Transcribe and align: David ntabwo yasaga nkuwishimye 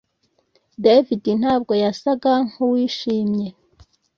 David 0.83 1.23
ntabwo 1.41 1.73
yasaga 1.83 2.31
nkuwishimye 2.49 3.47